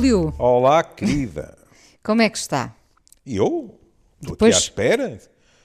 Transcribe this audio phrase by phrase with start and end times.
[0.00, 0.34] Olá, Júlio!
[0.38, 1.58] Olá, querida.
[2.02, 2.74] Como é que está?
[3.26, 3.78] Eu?
[4.18, 5.20] Estou Depois- aqui à espera.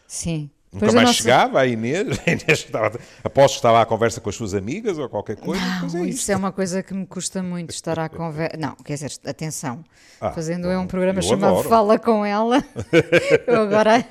[0.06, 0.50] Sim.
[0.76, 2.08] Nunca da mais nossa- chegava a Inês.
[2.26, 5.62] A Inês estava, aposto que estava à conversa com as suas amigas ou qualquer coisa.
[5.64, 6.20] é Não, isto.
[6.20, 8.58] isso é uma coisa que me custa muito estar à conversa.
[8.58, 9.84] Não, quer dizer, atenção.
[10.22, 11.70] Ah, Fazendo eu- um programa eu chamado adoro.
[11.70, 12.64] Fala com ela.
[13.48, 14.06] eu agora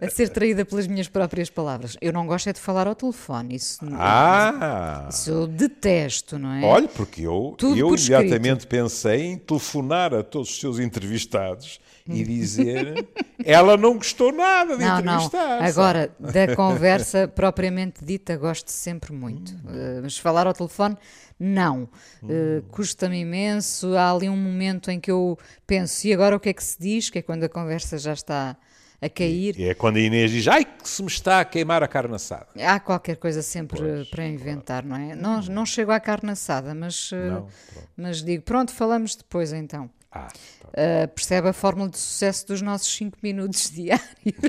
[0.00, 1.96] a ser traída pelas minhas próprias palavras.
[2.00, 3.56] Eu não gosto é de falar ao telefone.
[3.56, 5.08] Isso, Ah!
[5.10, 6.64] isso eu detesto, não é?
[6.64, 8.20] Olha, porque eu, Tudo eu por escrito.
[8.20, 13.06] imediatamente pensei em telefonar a todos os seus entrevistados e dizer
[13.44, 15.14] ela não gostou nada de Não, não.
[15.14, 15.58] entrevistar.
[15.58, 15.66] sabe?
[15.68, 19.52] Agora, da conversa propriamente dita, gosto sempre muito.
[19.68, 20.96] Eh, mas falar ao telefone,
[21.38, 21.88] não.
[22.28, 23.96] Eh, Custa-me imenso.
[23.96, 26.78] Há ali um momento em que eu penso, e agora o que é que se
[26.78, 27.08] diz?
[27.08, 28.56] Que é quando a conversa já está
[29.00, 29.58] a cair.
[29.58, 32.14] E é quando a Inês diz, ai que se me está a queimar a carne
[32.14, 32.46] assada.
[32.58, 35.14] Há qualquer coisa sempre eh, para inventar, não é?
[35.14, 37.48] Não, não chego à carne assada, mas, eh, Não,
[37.96, 39.90] mas digo, pronto, falamos depois então.
[40.14, 44.04] Ah, tá, Eh, percebe a fórmula de sucesso dos nossos 5 minutos diários?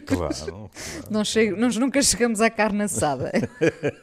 [0.05, 0.69] claro.
[1.09, 3.31] Não chego- nós nunca chegamos à carne assada.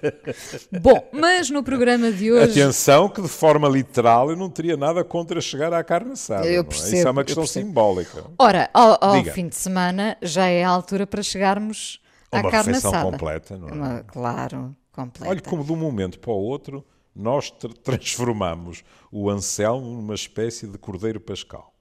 [0.81, 2.61] Bom, mas no programa de hoje.
[2.63, 6.47] Atenção que de forma literal eu não teria nada contra chegar à carne assada.
[6.47, 6.75] Eu não é?
[6.75, 7.67] Isso percebo, é uma questão percebo.
[7.67, 8.25] simbólica.
[8.39, 12.67] Ora, ao, ao fim de semana já é a altura para chegarmos à Uma carne
[12.69, 13.11] refeição assada.
[13.11, 13.73] completa, não é?
[13.73, 15.31] Uma- claro, completa.
[15.31, 20.67] Olha como de um momento para o outro nós tra- transformamos o Anselmo numa espécie
[20.67, 21.73] de cordeiro pascal.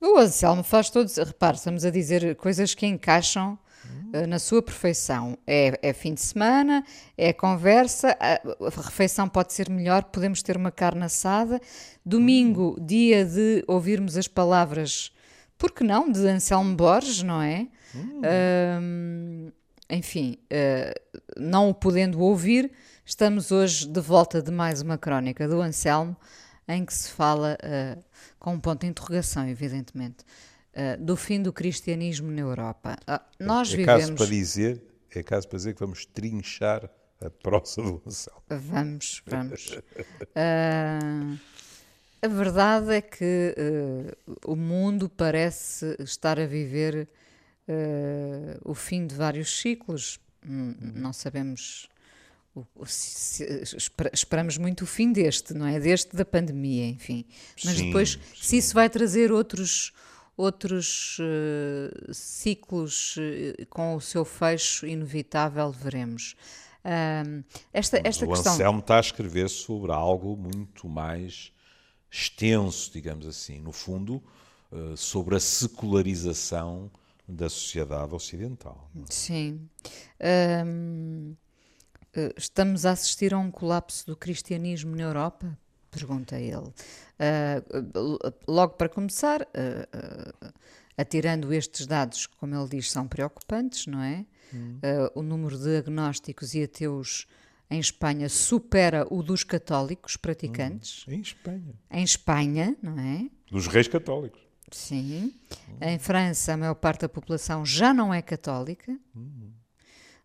[0.00, 1.16] O Anselmo faz todos.
[1.16, 3.58] Repare, estamos a dizer coisas que encaixam
[4.12, 5.38] eh, na sua perfeição.
[5.46, 6.84] É, é fim de semana,
[7.16, 11.58] é conversa, a, a refeição pode ser melhor, podemos ter uma carne assada.
[12.04, 15.10] Domingo, dia de ouvirmos as palavras,
[15.56, 17.68] por que não, de Anselmo Borges, não é?
[18.22, 19.52] Ahm,
[19.88, 20.92] enfim, eh,
[21.36, 22.70] não o podendo ouvir,
[23.04, 26.16] estamos hoje de volta de mais uma crónica do Anselmo,
[26.66, 27.98] em que se fala, eh,
[28.38, 30.24] com um ponto de interrogação, evidentemente,
[30.72, 32.96] eh, do fim do cristianismo na Europa.
[33.06, 34.18] Ah, nós é caso vivemos.
[34.18, 34.82] para dizer,
[35.14, 36.88] é caso para dizer que vamos trinchar
[37.20, 38.42] a prosa do Anselmo.
[38.48, 39.78] Vamos, vamos.
[40.34, 41.36] Ah,
[42.22, 44.16] a verdade é que eh,
[44.46, 47.06] o mundo parece estar a viver
[48.62, 50.18] o fim de vários ciclos.
[50.46, 51.88] Hum, Não sabemos.
[54.12, 55.80] Esperamos muito o fim deste, não é?
[55.80, 57.24] Deste da pandemia, enfim.
[57.64, 59.92] Mas Sim, depois, se isso vai trazer outros.
[60.36, 66.34] Outros eh, ciclos eh, com o seu fecho inevitável, veremos.
[66.84, 68.52] Ahm, esta esta o questão.
[68.54, 71.52] Anselmo está a escrever sobre algo muito mais
[72.10, 74.20] extenso, digamos assim, no fundo,
[74.72, 76.90] eh, sobre a secularização
[77.26, 78.90] da sociedade ocidental.
[79.08, 79.68] Sim.
[80.66, 81.43] Hum, eh,
[82.36, 85.58] estamos a assistir a um colapso do cristianismo na Europa?
[85.90, 86.72] Pergunta ele.
[87.18, 87.62] Eh,
[88.48, 90.52] logo para começar, ah, ah,
[90.98, 94.26] atirando estes dados, como ele diz, são preocupantes, não é?
[94.82, 97.26] Ah, o número de agnósticos e ateus
[97.70, 101.04] em Espanha supera o dos católicos praticantes.
[101.08, 101.74] Em Espanha.
[101.90, 103.30] Em Espanha, não é?
[103.50, 104.40] Dos reis católicos.
[104.70, 105.32] Sim.
[105.80, 108.98] Em França, a maior parte da população já não é católica.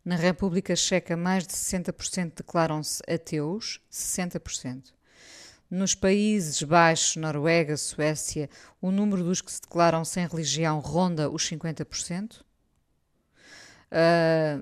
[0.04, 3.80] Na República Checa, mais de 60% declaram-se ateus.
[3.92, 4.94] 60%.
[5.70, 8.50] Nos Países Baixos, Noruega, Suécia,
[8.82, 12.42] o número dos que se declaram sem religião ronda os 50%.
[13.92, 14.62] Ah,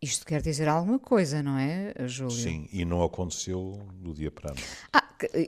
[0.00, 2.30] isto quer dizer alguma coisa, não é, Júlio?
[2.34, 4.68] Sim, e não aconteceu do dia para a noite.
[4.92, 5.04] Ah,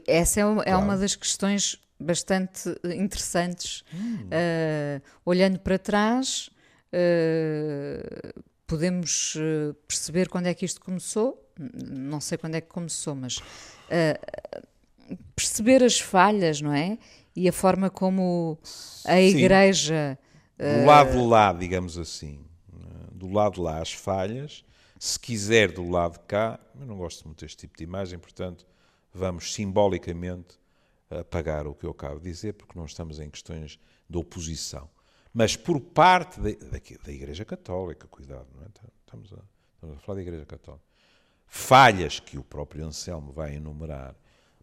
[0.07, 0.85] essa é, uma- é Claro.
[0.85, 3.83] uma das questões bastante interessantes.
[4.31, 6.49] Eh, olhando para trás,
[6.93, 8.33] eh,
[8.69, 11.43] podemos eh, perceber quando é que isto começou.
[11.59, 13.43] Não sei quando é que começou, mas
[13.91, 14.21] eh,
[15.35, 16.99] perceber as falhas, não é?
[17.35, 18.59] E a forma como
[19.05, 20.17] a Igreja.
[20.59, 22.45] Do lado de lá, digamos assim,
[23.13, 24.65] do lado de lá as falhas,
[24.99, 28.67] se quiser do lado de cá, eu não gosto muito deste tipo de imagem, portanto,
[29.15, 30.59] vamos simbolicamente
[31.09, 33.79] apagar o que eu acabo de dizer, porque não estamos em questões
[34.11, 34.91] de oposição.
[35.33, 36.51] Mas por parte da,
[37.05, 38.69] da Igreja Católica, cuidado, não é?
[39.05, 39.43] estamos, a,
[39.75, 40.85] estamos a falar da Igreja Católica.
[41.47, 44.15] Falhas que o próprio Anselmo vai enumerar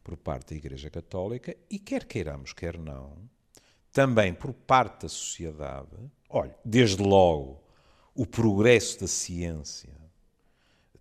[0.03, 3.17] por parte da Igreja Católica, e quer queiramos, quer não,
[3.91, 5.97] também por parte da sociedade,
[6.29, 7.63] olha, desde logo,
[8.13, 9.95] o progresso da ciência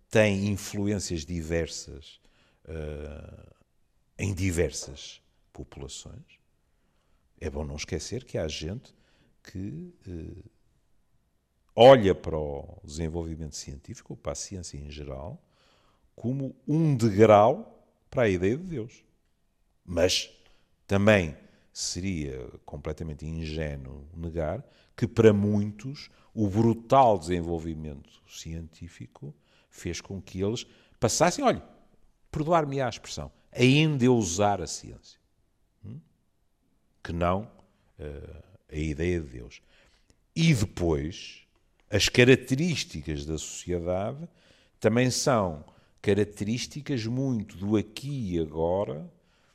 [0.09, 2.19] tem influências diversas
[2.67, 3.53] eh,
[4.17, 5.21] em diversas
[5.51, 6.39] populações.
[7.39, 8.94] É bom não esquecer que há gente
[9.45, 10.43] que eh,
[11.75, 15.41] olha para o desenvolvimento científico, para a ciência em geral,
[16.15, 19.03] como um degrau para a ideia de Deus.
[19.85, 20.31] Mas
[20.87, 21.37] também
[21.71, 24.63] seria completamente ingênuo negar
[24.95, 29.35] que, para muitos, o brutal desenvolvimento científico
[29.69, 30.65] fez com que eles
[30.99, 31.61] passassem, olha,
[32.31, 35.19] perdoar-me a expressão, a endeusar a ciência.
[35.85, 35.99] Hum?
[37.03, 37.43] Que não
[37.99, 39.61] uh, a ideia de Deus.
[40.35, 41.41] E depois,
[41.89, 44.27] as características da sociedade
[44.79, 45.63] também são
[46.01, 49.09] características muito do aqui e agora,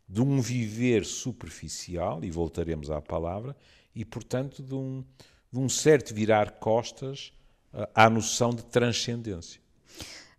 [0.08, 3.54] de um viver superficial, e voltaremos à palavra,
[3.94, 5.04] e, portanto, de um,
[5.52, 7.32] de um certo virar costas
[7.72, 9.60] uh, à noção de transcendência.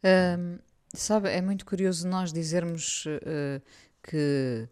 [0.04, 0.58] Um,
[0.94, 3.62] sabe, é muito curioso nós dizermos uh,
[4.04, 4.68] que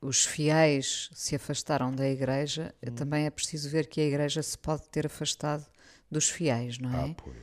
[0.00, 2.94] os fiéis se afastaram da igreja, hum.
[2.94, 5.66] também é preciso ver que a igreja se pode ter afastado
[6.10, 7.10] dos fiéis, não é?
[7.10, 7.36] Ah, pois.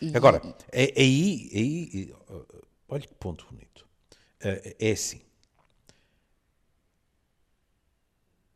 [0.00, 0.40] e, Agora,
[0.70, 2.14] é, aí, aí,
[2.88, 3.86] olha que ponto bonito.
[4.42, 5.20] Ah, é assim.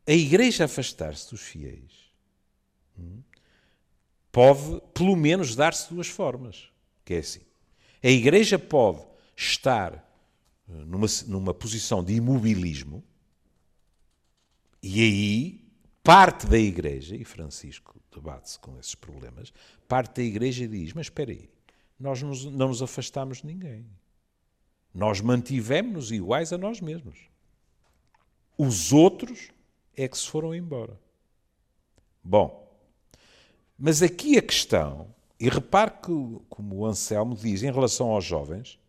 [0.05, 1.91] A igreja afastar-se dos fiéis
[2.97, 3.21] hum,
[4.31, 6.69] pode, pelo menos, dar-se duas formas.
[7.05, 7.41] Que é assim.
[8.03, 9.01] A igreja pode
[9.35, 10.12] estar
[10.67, 13.03] numa, numa posição de imobilismo
[14.81, 15.63] e aí
[16.03, 19.53] parte da igreja, e Francisco debate-se com esses problemas,
[19.87, 21.49] parte da igreja diz: Mas espera aí,
[21.97, 23.87] nós não nos afastamos de ninguém.
[24.93, 27.17] Nós mantivemos-nos iguais a nós mesmos.
[28.57, 29.49] Os outros
[29.95, 30.99] é que se foram embora.
[32.23, 32.63] Bom,
[33.77, 38.79] mas aqui a questão, e repare que, como o Anselmo diz em relação aos jovens,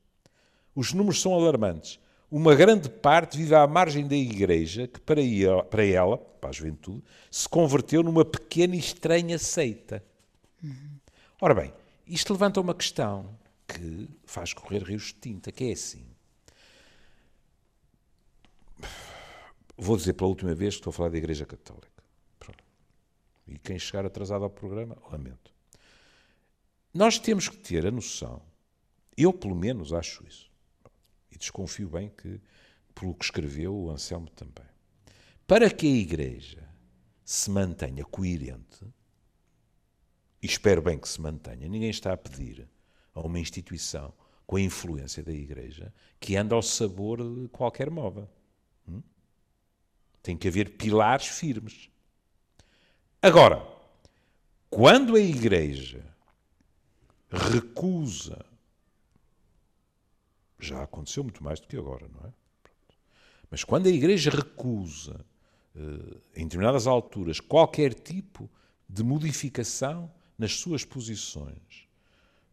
[0.74, 1.98] os números são alarmantes.
[2.30, 7.48] Uma grande parte vive à margem da igreja, que para ela, para, a juventude, se
[7.48, 10.04] converteu numa pequena e estranha seita.
[10.62, 10.98] Uhum.
[11.40, 11.72] Ora bem,
[12.06, 13.38] isto levanta uma questão
[13.68, 16.04] que faz correr rios de tinta, que é assim.
[19.76, 22.02] Vou dizer pela última vez que estou a falar da Igreja Católica.
[22.38, 22.62] Pronto.
[23.46, 25.52] E quem chegar atrasado ao programa, lamento.
[26.92, 28.40] Nós temos que ter a noção,
[29.16, 30.48] eu pelo menos acho isso,
[31.34, 32.40] e desconfio bem que,
[32.94, 34.68] pelo que escreveu o Anselmo também,
[35.46, 36.68] para que a Igreja
[37.24, 38.84] se mantenha coerente,
[40.40, 42.68] e espero bem que se mantenha, ninguém está a pedir
[43.14, 44.12] a uma instituição
[44.46, 48.30] com a influência da Igreja que anda ao sabor de qualquer moda.
[48.86, 49.02] Hum?
[50.22, 51.88] Tem que haver pilares firmes.
[53.22, 53.66] Agora,
[54.68, 56.04] quando a Igreja
[57.30, 58.44] recusa,
[60.58, 62.32] já aconteceu muito mais do que agora, não é?
[63.50, 65.24] Mas quando a Igreja recusa,
[65.76, 68.50] eh, em determinadas alturas, qualquer tipo
[68.88, 71.88] de modificação nas suas posições,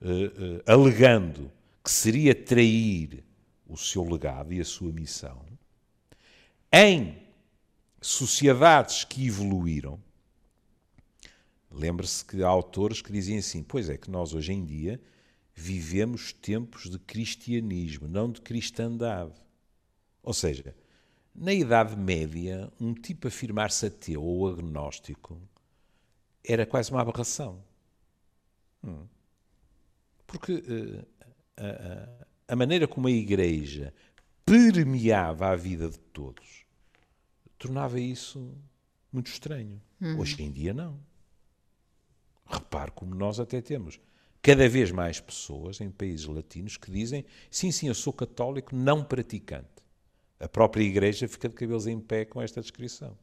[0.01, 1.51] uh, uh, alegando
[1.83, 3.23] que seria trair
[3.67, 5.43] o seu legado e a sua missão,
[6.71, 7.17] em
[8.01, 9.99] sociedades que evoluíram,
[11.71, 15.01] lembre-se que há autores que dizem assim: pois é, que nós hoje em dia
[15.53, 19.33] vivemos tempos de cristianismo, não de cristandade.
[20.23, 20.75] Ou seja,
[21.33, 25.41] na Idade Média, um tipo afirmar-se ateu ou agnóstico
[26.43, 27.63] era quase uma aberração.
[28.83, 29.05] Hum.
[30.25, 31.07] Porque uh,
[31.57, 33.93] a, a, maneira como a Igreja
[34.45, 36.61] permeava a vida de todos
[37.61, 38.57] tornava isso
[39.13, 39.79] muito estranho.
[40.01, 40.19] Uhum.
[40.19, 40.99] Hoje em dia, não.
[42.45, 43.99] Repare como nós até temos
[44.41, 49.03] cada vez mais pessoas em países latinos que dizem: sim, sim, eu sou católico não
[49.03, 49.67] praticante.
[50.39, 53.15] A própria Igreja fica de cabelos em pé com esta descrição.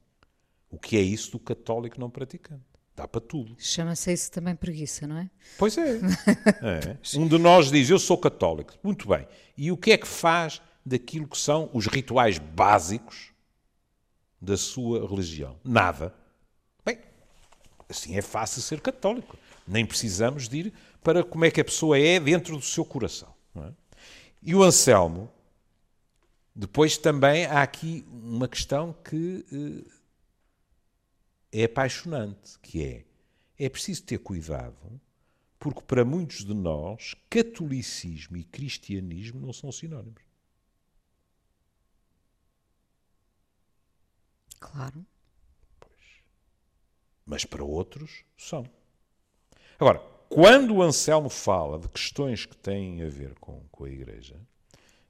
[0.71, 2.63] O que é isso do católico não praticante?
[2.95, 3.57] Dá para tudo.
[3.59, 5.31] Chama-se isso também preguiça, não é?
[5.57, 5.99] Pois é.
[6.63, 7.19] é.
[7.19, 8.75] Um de nós diz: Eu sou católico.
[8.83, 9.27] Muito bem.
[9.57, 13.33] E o que é que faz daquilo que são os rituais básicos
[14.41, 15.59] da sua religião?
[15.65, 16.15] Nada.
[16.85, 16.99] Bem,
[17.89, 19.37] assim é fácil ser católico.
[19.67, 23.35] Nem precisamos de ir para como é que a pessoa é dentro do seu coração.
[23.57, 23.73] É?
[24.43, 25.31] E o Anselmo,
[26.55, 29.45] depois também há aqui uma questão que
[31.53, 33.05] eh, é apaixonante, que é,
[33.59, 35.01] é preciso ter cuidado,
[35.59, 40.23] porque para muitos de nós, catolicismo e cristianismo não são sinónimos.
[44.61, 45.05] Claro.
[45.81, 46.23] Pois.
[47.25, 48.65] Mas para outros são.
[49.79, 54.37] Agora, quando o Anselmo fala de questões que têm a ver com, com a Igreja,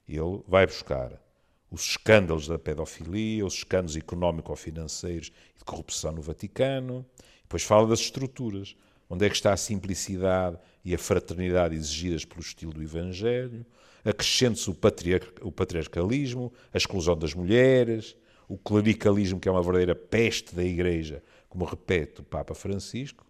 [0.07, 1.21] ele vai buscar
[1.69, 7.05] os escândalos da pedofilia, os escândalos económico-financeiros e de corrupção no Vaticano.
[7.43, 8.75] Depois fala das estruturas.
[9.09, 13.65] Onde é que está a simplicidade e a fraternidade exigidas pelo estilo do Evangelho?
[14.05, 18.15] Acrescente-se o, patriar o patriarcalismo, a exclusão das mulheres,
[18.47, 23.25] o clericalismo, que é uma verdadeira peste da Igreja, como repete o Papa Francisco,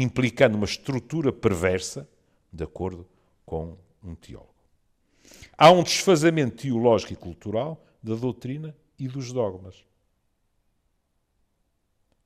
[0.00, 2.08] implicando uma estrutura perversa,
[2.52, 3.06] de acordo
[3.44, 4.52] com um teólogo.
[5.56, 9.84] Há um desfazamento teológico e cultural da doutrina e dos dogmas.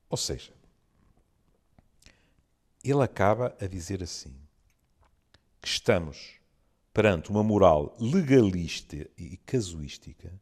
[0.09, 0.53] Ou seja,
[2.85, 4.35] ele acaba a dizer assim:
[5.61, 6.37] que estamos
[6.95, 10.33] perante uma moral legalista e casuística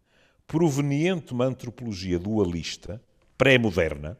[0.46, 3.02] proveniente de uma antropologia dualista,
[3.36, 4.18] pré-moderna,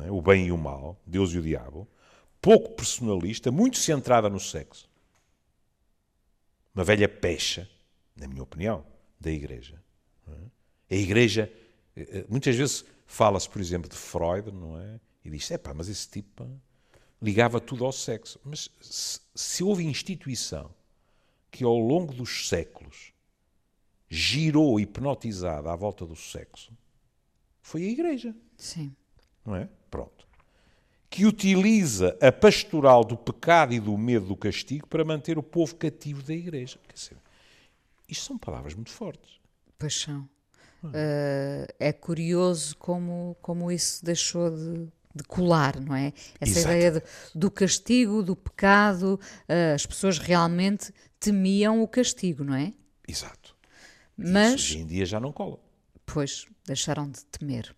[0.00, 0.10] é?
[0.10, 1.88] o bem e o mal, Deus e o diabo,
[2.42, 4.90] pouco personalista, muito centrada no sexo.
[6.74, 7.70] Uma velha pecha,
[8.16, 8.84] na minha opinião,
[9.20, 9.80] da Igreja.
[10.26, 10.94] É?
[10.96, 11.52] A Igreja,
[11.96, 15.00] eh, eh, muitas vezes fala-se, por exemplo, de Freud, não é?
[15.24, 16.50] E diz: é pá, mas esse tipo
[17.20, 18.40] ligava tudo ao sexo.
[18.44, 20.74] Mas se, se houve instituição
[21.50, 23.12] que ao longo dos séculos
[24.08, 26.76] girou hipnotizada à volta do sexo,
[27.60, 28.34] foi a Igreja.
[28.56, 28.96] Sim.
[29.44, 29.68] Não é?
[29.90, 30.26] Pronto.
[31.12, 35.76] Que utiliza a pastoral do pecado e do medo do castigo para manter o povo
[35.76, 36.78] cativo da Igreja.
[36.88, 37.16] Quer dizer,
[38.08, 39.38] isto são palavras muito fortes.
[39.78, 40.26] Paixão.
[40.82, 46.14] Uh, é curioso como, como isso deixou de, de colar, não é?
[46.40, 46.74] Essa Exato.
[46.74, 47.02] ideia de,
[47.34, 52.72] do castigo, do pecado, uh, as pessoas realmente temiam o castigo, não é?
[53.06, 53.54] Exato.
[54.16, 55.58] Mas Isso hoje em dia já não cola.
[56.06, 57.76] Pois, deixaram de temer.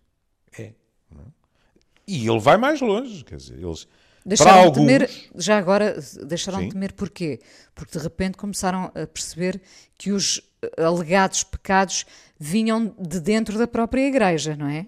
[2.07, 3.87] E ele vai mais longe, quer dizer, eles
[4.27, 4.87] Deixaram alguns...
[4.87, 6.65] de temer, já agora, deixaram Sim.
[6.65, 7.41] de temer porquê?
[7.75, 9.61] Porque de repente começaram a perceber
[9.99, 10.41] que os
[10.79, 12.07] alegados pecados
[12.39, 14.87] vinham de dentro da própria igreja, não é?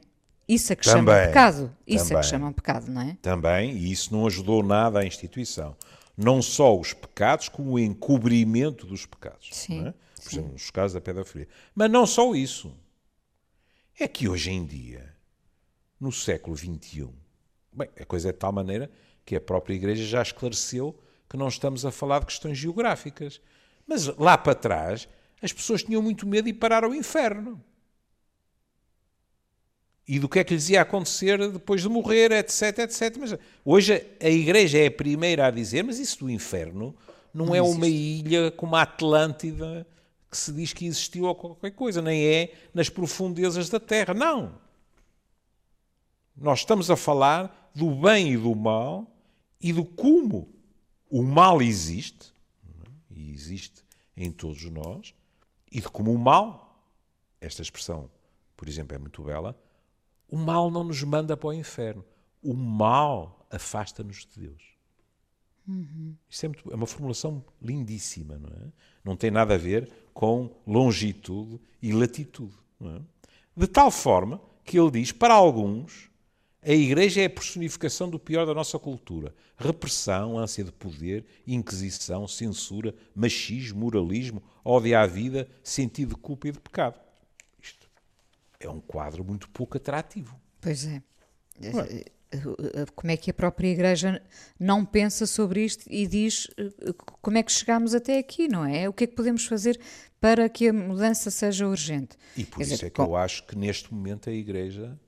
[0.48, 1.76] Isso é que também, chama pecado.
[1.86, 3.16] Isso também, é que chamam pecado, não é?
[3.20, 5.76] Também, e isso não ajudou nada à instituição.
[6.16, 9.50] Não só os pecados, como o encobrimento dos pecados.
[9.52, 9.88] Sim.
[9.88, 9.94] É?
[10.22, 11.48] Por exemplo, nos casos da pedofilia.
[11.74, 12.72] Mas não só isso.
[13.98, 15.14] É que hoje em dia,
[16.00, 17.08] no século XXI,
[17.72, 18.90] bem, a coisa é de tal maneira
[19.24, 20.98] que a própria Igreja já esclareceu
[21.28, 23.40] que não estamos a falar de questões geográficas.
[23.86, 25.08] Mas lá para trás,
[25.42, 27.62] as pessoas tinham muito medo de parar ao inferno.
[30.08, 33.16] E do que é que lhes ia acontecer depois de morrer, etc, etc.
[33.18, 36.94] Mas hoje a Igreja é a primeira a dizer, mas isso do inferno
[37.34, 37.76] não, não é existe.
[37.76, 39.86] uma ilha como a Atlântida
[40.30, 44.14] que se diz que existiu ou qualquer coisa, nem é nas profundezas da Terra.
[44.14, 44.54] Não.
[46.36, 49.10] Nós estamos a falar do bem e do mal
[49.60, 50.48] e do como
[51.08, 52.32] o mal existe,
[53.10, 53.82] e existe
[54.16, 55.14] em todos nós,
[55.70, 56.84] e de como o mal,
[57.40, 58.10] esta expressão,
[58.56, 59.58] por exemplo, é muito bela,
[60.28, 62.04] o mal não nos manda para o inferno.
[62.42, 64.62] O mal afasta-nos de Deus.
[65.66, 66.14] Uhum.
[66.28, 68.72] Isto é, muito, é, uma formulação lindíssima, não é?
[69.04, 72.54] Não tem nada a ver com longitude e latitude.
[72.80, 73.00] É?
[73.56, 76.10] De tal forma que ele diz, para alguns,
[76.66, 82.26] a Igreja é a personificação do pior da nossa cultura: repressão, ânsia de poder, inquisição,
[82.26, 86.98] censura, machismo, moralismo, ódio à vida, sentido de culpa e de pecado.
[87.62, 87.88] Isto
[88.58, 90.34] é um quadro muito pouco atrativo.
[90.60, 91.00] Pois é.
[91.62, 92.04] é.
[92.96, 94.20] Como é que a própria Igreja
[94.58, 96.92] não pensa sobre isto e diz eh,
[97.22, 98.88] como é que chegamos até aqui, não é?
[98.88, 99.80] O que é que podemos fazer
[100.20, 102.16] para que a mudança seja urgente?
[102.36, 104.98] E por Quer isso dizer, é que bom, eu acho que neste momento a Igreja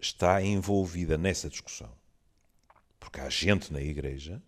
[0.00, 1.90] está envolvida nessa discussão.
[2.98, 4.42] Porque há gente na Igreja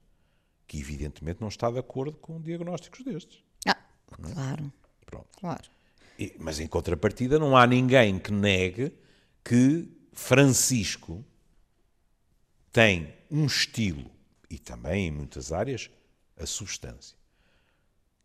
[0.66, 3.42] que, evidentemente, não está de acordo com diagnósticos destes.
[3.66, 3.76] Ah,
[4.10, 4.72] claro.
[5.04, 5.28] Pronto.
[5.38, 5.70] Claro.
[6.18, 8.92] E, mas, em contrapartida, não há ninguém que negue
[9.44, 11.24] que Francisco
[12.70, 14.10] tem um estilo,
[14.48, 15.90] e também em muitas áreas,
[16.36, 17.16] a substância,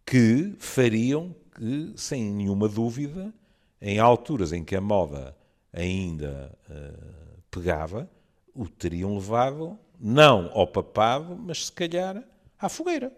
[0.06, 3.34] que fariam que, sem nenhuma dúvida,
[3.82, 5.36] em alturas em que a moda
[5.78, 8.10] ainda uh, pegava,
[8.54, 12.24] o teriam levado não ao papado, mas se calhar
[12.60, 13.16] à fogueira.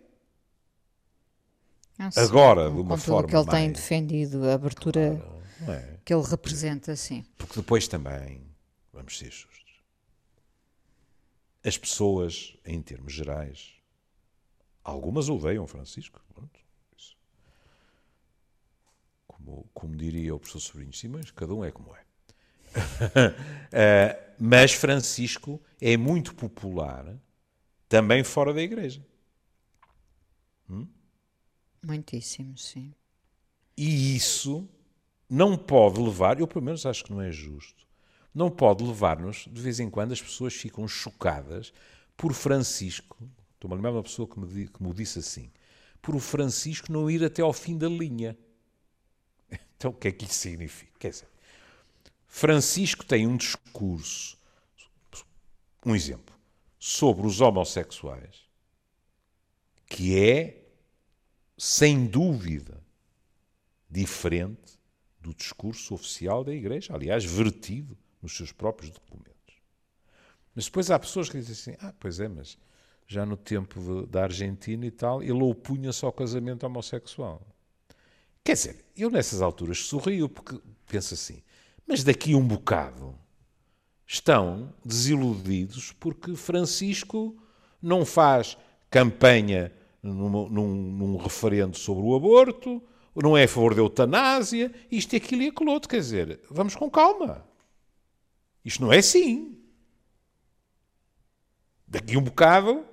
[1.98, 3.28] Ah, sim, Agora, de uma forma.
[3.28, 3.60] que ele mais...
[3.60, 5.18] tem defendido, a abertura
[5.66, 6.00] claro, é?
[6.04, 7.26] que ele representa, sim.
[7.38, 8.42] Porque depois também,
[8.94, 9.82] vamos ser justos,
[11.64, 13.74] as pessoas, em termos gerais,
[14.84, 16.22] algumas odeiam Francisco.
[16.34, 16.60] Pronto,
[19.28, 22.09] como, como diria o professor Sobrinho Simões, cada um é como é.
[22.76, 27.16] Uh, mas Francisco é muito popular
[27.88, 29.06] também fora da igreja.
[30.70, 30.88] Hum?
[31.84, 32.94] Muitíssimo, sim.
[33.76, 34.68] E isso
[35.30, 37.88] não pode levar, eu pelo menos acho que não é justo,
[38.34, 41.74] não pode levar-nos, de vez em quando as pessoas ficam chocadas
[42.18, 43.18] por Francisco,
[43.54, 45.52] estou-me a lembrar de uma pessoa que me, que me disse assim,
[46.02, 48.38] por o Francisco não ir até ao fim da linha.
[49.80, 50.92] Então o que é que isso significa?
[51.00, 51.28] Quer dizer,
[52.30, 54.38] Francisco tem um discurso,
[55.84, 56.34] um exemplo,
[56.78, 58.48] sobre os homossexuais,
[59.88, 60.64] que é,
[61.58, 62.82] sem dúvida,
[63.90, 64.80] diferente
[65.20, 69.36] do discurso oficial da Igreja, aliás, vertido nos seus próprios documentos.
[70.56, 72.58] Mas depois há pessoas que dizem assim: ah, pois é, mas
[73.08, 77.42] já no tempo de, da Argentina e tal, ele opunha-se ao casamento homossexual.
[78.44, 81.42] Quer dizer, eu nessas alturas sorrio porque penso assim,
[81.90, 83.18] mas daqui um bocado
[84.06, 87.36] estão desiludidos porque Francisco
[87.82, 88.58] não faz
[88.90, 92.82] campanha num, num, num referendo sobre o aborto,
[93.16, 95.90] não é a favor da eutanásia, isto, aquilo e aquilo outro.
[95.90, 97.46] Quer dizer, vamos com calma.
[98.64, 99.58] Isto não é assim.
[101.88, 102.86] Daqui um bocado,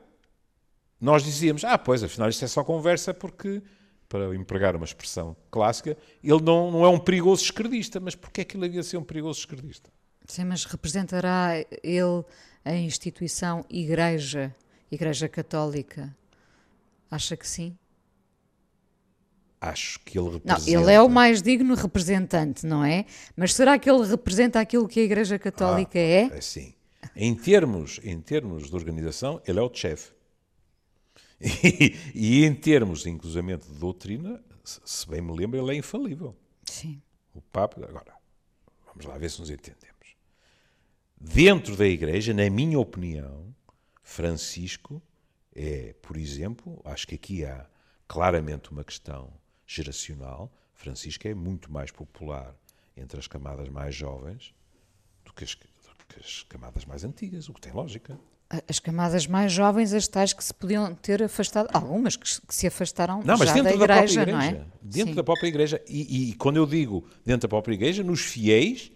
[1.01, 3.63] nós dizíamos, ah, pois, afinal isto é só conversa porque,
[4.09, 8.01] para empregar uma expressão clássica, ele não, não é um perigoso esquerdista.
[8.01, 9.91] Mas porquê é que ele havia de ser um perigoso esquerdista?
[10.27, 12.25] Sim, mas representará ele
[12.65, 14.55] a instituição Igreja,
[14.91, 16.15] Igreja Católica?
[17.11, 17.77] Acha que sim?
[19.61, 20.71] Acho que ele representa.
[20.71, 23.07] Não, ele é o mais digno representante, não é?
[23.37, 26.23] Mas será que ele representa aquilo que a Igreja Católica ah, é?
[26.33, 26.75] É sim.
[27.15, 30.16] Em termos, em termos de organização, ele é o chefe.
[31.63, 36.35] E, e, em termos, inclusive, de doutrina, se bem me lembro, ele é infalível.
[36.65, 37.03] Sim.
[37.35, 37.85] O Papa.
[37.85, 38.15] Agora,
[38.87, 40.17] vamos lá ver se nos entendemos.
[41.21, 43.55] Dentro da Igreja, na minha opinião,
[44.03, 45.03] Francisco
[45.59, 47.67] é, por exemplo, acho que aqui há
[48.07, 49.33] claramente uma questão
[49.67, 50.53] geracional.
[50.75, 52.55] Francisco é muito mais popular
[52.95, 54.55] entre as camadas mais jovens
[55.25, 58.19] do que as, do que as camadas mais antigas, o que tem lógica
[58.69, 63.23] as camadas mais jovens, as tais que se podiam ter afastado, algumas que, se afastaram
[63.25, 64.67] não, mas já dentro da igreja, da própria igreja, não é?
[64.81, 65.15] Dentro Sim.
[65.15, 65.83] da própria igreja.
[65.89, 68.93] E, e, quando eu digo dentro da própria igreja, nos fiéis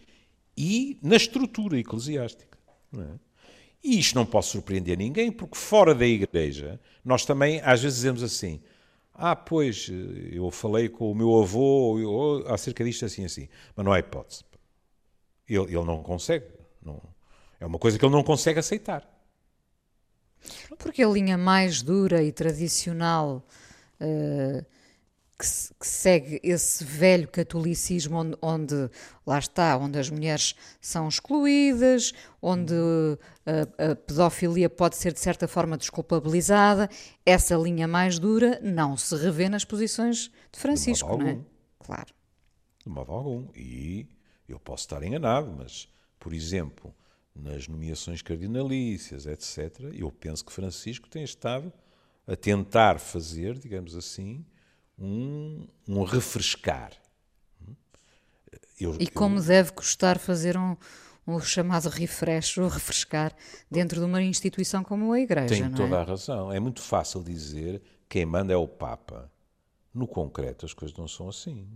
[0.57, 2.59] e na estrutura eclesiástica.
[2.93, 3.31] Não é?
[3.83, 8.23] E isto não pode surpreender ninguém, porque fora da igreja, nós também às vezes dizemos
[8.23, 8.61] assim,
[9.15, 9.91] ah, pois,
[10.31, 14.45] eu falei com o meu avô acerca disto assim assim, mas não há hipótese.
[15.49, 16.47] Ele, ele não consegue.
[16.83, 17.03] Não,
[17.59, 19.20] é uma coisa que ele não consegue aceitar.
[20.79, 23.45] Porque a linha mais dura e tradicional
[24.01, 24.65] uh,
[25.41, 25.47] que,
[25.79, 28.91] que, segue esse velho catolicismo onde, onde,
[29.27, 32.75] lá está, onde as mulheres são excluídas, onde
[33.47, 36.91] a, a, pedofilia pode ser de certa forma desculpabilizada,
[37.25, 41.39] essa linha mais dura não se revê nas posições de Francisco, de não é?
[41.79, 42.15] Claro.
[42.85, 43.49] De modo algum.
[43.55, 44.07] E
[44.49, 46.95] eu posso estar enganado, mas, por exemplo,
[47.35, 51.73] nas nomeações cardinalícias, etc., eu penso que Francisco tem estado
[52.27, 54.45] a tentar fazer, digamos assim,
[54.99, 56.93] um, um refrescar.
[58.79, 59.43] Eu, e como eu...
[59.43, 60.77] deve custar fazer um,
[61.27, 63.35] um chamado refresh, ou refrescar,
[63.71, 65.49] dentro de uma instituição como a Igreja.
[65.49, 66.01] Tem toda é?
[66.01, 66.53] a razão.
[66.53, 69.31] É muito fácil dizer quem manda é o Papa.
[69.93, 71.67] No concreto, as coisas não são assim.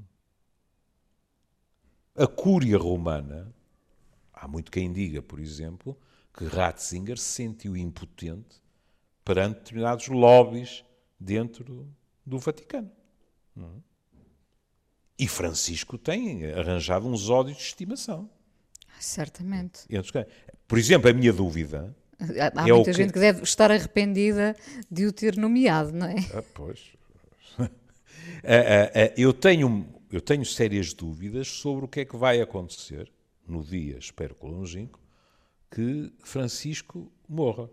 [2.15, 3.53] A Cúria Romana
[4.45, 5.99] Há muito quem diga, por exemplo,
[6.37, 8.63] que Ratzinger se sentiu impotente
[9.25, 10.85] perante determinados lobbies
[11.19, 11.89] dentro
[12.27, 12.91] do Vaticano.
[13.57, 13.63] É?
[15.19, 18.29] E Francisco tem arranjado uns ódios de estimação.
[19.01, 19.87] Certamente.
[20.69, 21.97] Por exemplo, a minha dúvida.
[22.21, 23.13] Há, é muita gente que...
[23.15, 24.55] que deve estar arrependida
[24.91, 26.17] de o ter nomeado, não é?
[26.35, 26.93] Ah, pois.
[29.17, 33.11] Eu, tenho, eu tenho sérias dúvidas sobre o que é que vai acontecer
[33.47, 35.01] no dia, espero que longínquo,
[35.71, 37.71] que Francisco morra.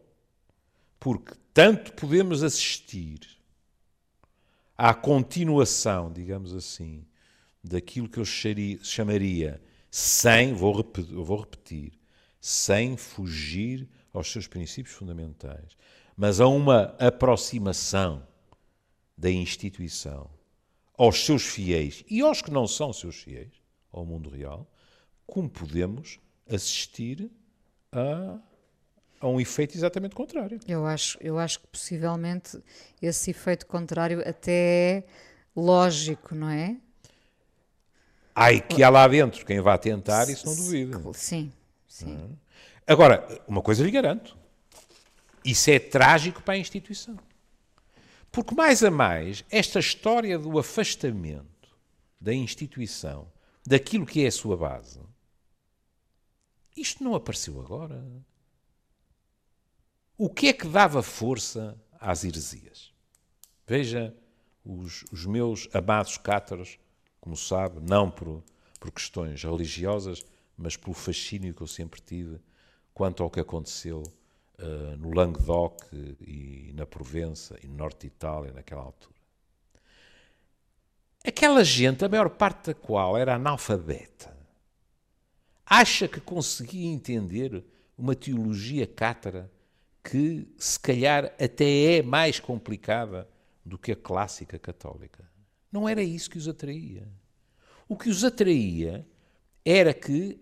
[0.99, 3.19] Porque tanto podemos assistir
[4.77, 7.05] à continuação, digamos assim,
[7.63, 11.99] daquilo que eu chamaria sem, vou repetir, vou repetir,
[12.39, 15.77] sem fugir aos seus princípios fundamentais,
[16.15, 18.25] mas a uma aproximação
[19.17, 20.29] da instituição
[20.97, 23.51] aos seus fiéis e aos que não são seus fiéis,
[23.91, 24.70] ao mundo real,
[25.31, 27.31] como podemos assistir
[27.89, 28.37] a,
[29.21, 30.59] a um efeito exatamente contrário.
[30.67, 32.61] Eu acho, eu acho que possivelmente
[33.01, 35.03] esse efeito contrário até é
[35.55, 36.75] lógico, não é?
[38.35, 41.13] Ai, que há lá dentro quem vá tentar, isso não duvido.
[41.13, 41.49] Sim,
[41.87, 42.13] sim.
[42.13, 42.37] Uhum.
[42.85, 44.37] Agora, uma coisa lhe garanto:
[45.45, 47.17] isso é trágico para a instituição.
[48.29, 51.69] Porque, mais a mais, esta história do afastamento
[52.19, 53.31] da instituição
[53.65, 54.99] daquilo que é a sua base
[56.81, 58.03] isto não apareceu agora.
[60.17, 62.91] o que é que dava força às heresias?
[63.65, 64.15] Veja
[64.65, 66.79] os, os meus amados cátaros,
[67.19, 68.43] como sabe, não por,
[68.79, 70.23] por questões religiosas,
[70.57, 72.39] mas pelo fascínio que eu sempre tive
[72.93, 74.03] quanto ao que aconteceu
[74.59, 75.81] uh, no Languedoc
[76.21, 79.15] e na Provença e no norte de Itália naquela altura.
[81.23, 84.35] Aquela gente, a maior parte da qual era analfabeta,
[85.65, 87.63] acha que conseguia entender
[87.97, 89.51] uma teologia cátara
[90.03, 93.27] que, se calhar, até é mais complicada
[93.63, 95.29] do que a clássica católica.
[95.71, 97.07] Não era isso que os atraía.
[97.87, 99.05] O que os atraía
[99.63, 100.39] era que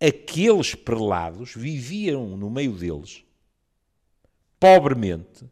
[0.00, 3.24] aqueles prelados viviam no meio deles,
[4.58, 5.44] pobremente,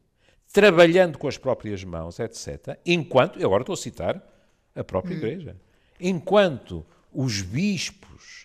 [0.53, 4.23] trabalhando com as próprias mãos, etc., enquanto, e agora estou a citar
[4.75, 5.19] a própria hum.
[5.19, 5.57] Igreja,
[6.01, 8.44] enquanto os bispos,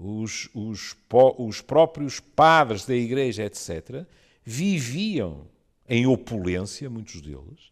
[0.00, 0.96] os, os,
[1.38, 4.06] os próprios padres da Igreja, etc.,
[4.42, 5.46] viviam
[5.86, 7.70] em opulência, muitos deles,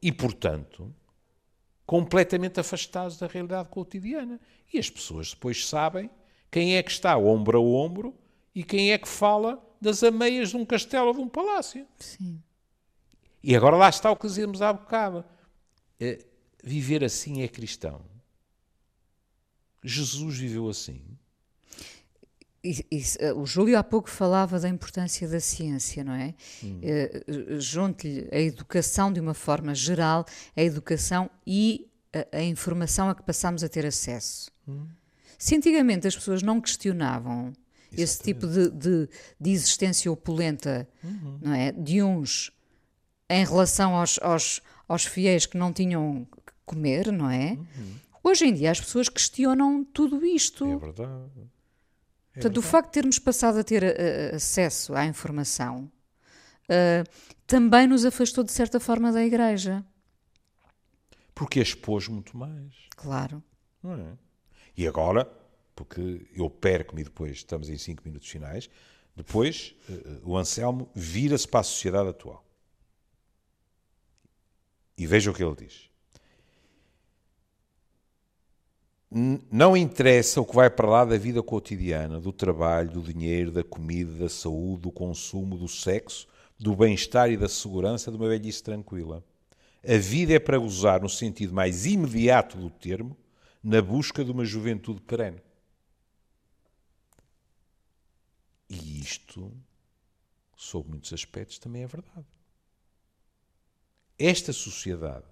[0.00, 0.94] e, portanto,
[1.86, 4.38] completamente afastados da realidade cotidiana.
[4.72, 6.10] E as pessoas depois sabem
[6.50, 8.14] quem é que está ombro a ombro
[8.54, 11.86] e quem é que fala das ameias de um castelo ou de um palácio.
[11.98, 12.42] Sim.
[13.42, 15.24] E agora lá está o que dizíamos há bocado.
[15.98, 16.24] É,
[16.62, 18.02] viver assim é cristão.
[19.82, 21.02] Jesus viveu assim.
[22.64, 26.32] E, e, eh, o Júlio há pouco falava da importância da ciência, não é?
[26.62, 26.80] Hum.
[26.80, 30.24] Uh, Junte-lhe a educação de uma forma geral,
[30.56, 34.50] a educação e a, a informação a que passamos a ter acesso.
[34.68, 34.86] Hum.
[35.36, 37.52] Se antigamente as pessoas não questionavam
[37.90, 38.02] Exatamente.
[38.02, 39.08] esse tipo de, de,
[39.40, 41.38] de existência opulenta, uhum.
[41.42, 41.72] não é?
[41.72, 42.52] De uns
[43.28, 47.52] em relação aos, aos, aos fiéis que não tinham que comer, não é?
[47.54, 47.94] Uhum.
[48.22, 50.64] Hoje em dia as pessoas questionam tudo isto.
[50.64, 51.50] É verdade.
[52.34, 55.90] É Portanto, o facto de termos passado a ter uh, acesso à informação
[56.64, 57.10] uh,
[57.46, 59.84] também nos afastou, de certa forma, da Igreja.
[61.34, 62.72] Porque expôs muito mais.
[62.96, 63.42] Claro.
[63.82, 64.16] Não é?
[64.76, 65.30] E agora,
[65.74, 68.70] porque eu perco-me e depois estamos em cinco minutos finais,
[69.14, 72.42] depois uh, o Anselmo vira-se para a sociedade atual.
[74.96, 75.91] E veja o que ele diz.
[79.14, 83.62] Não interessa o que vai para lá da vida cotidiana, do trabalho, do dinheiro, da
[83.62, 86.26] comida, da saúde, do consumo, do sexo,
[86.58, 89.22] do bem-estar e da segurança de uma velhice tranquila.
[89.86, 93.16] A vida é para gozar no sentido mais imediato do termo,
[93.62, 95.42] na busca de uma juventude perene.
[98.70, 99.52] E isto,
[100.56, 102.26] sob muitos aspectos, também é verdade.
[104.18, 105.26] Esta sociedade,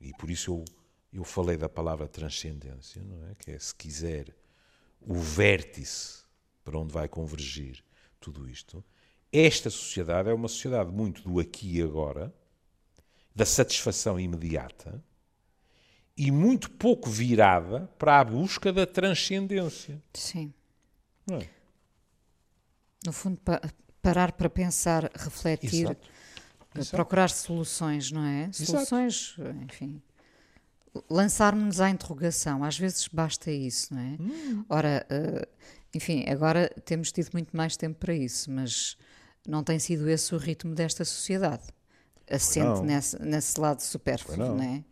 [0.00, 0.64] e por isso eu
[1.12, 3.34] eu falei da palavra transcendência, não é?
[3.34, 4.34] Que é, se quiser,
[5.00, 6.22] o vértice
[6.62, 7.82] para onde vai convergir
[8.20, 8.84] tudo isto.
[9.32, 12.34] Esta sociedade é uma sociedade muito do aqui e agora,
[13.34, 15.02] da satisfação imediata
[16.16, 20.02] e muito pouco virada para a busca da transcendência.
[20.12, 20.52] Sim.
[21.30, 21.48] É?
[23.06, 23.60] No fundo, pa
[24.00, 25.84] parar para pensar, refletir,
[26.74, 26.90] Exato.
[26.90, 28.50] procurar soluções, não é?
[28.52, 29.56] Soluções, Exato.
[29.64, 30.02] enfim
[31.08, 32.64] lançarmos-nos à interrogação.
[32.64, 34.16] Às vezes basta isso, não é?
[34.20, 34.64] Hum.
[34.68, 38.96] Ora, uh, enfim, agora temos tido muito mais tempo para isso, mas
[39.46, 41.64] não tem sido esse o ritmo desta sociedade.
[42.30, 44.56] Assente nesse, nesse lado supérfluo, não.
[44.56, 44.84] não é?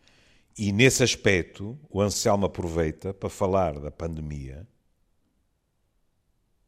[0.57, 4.67] E nesse aspecto, o Anselmo aproveita para falar da pandemia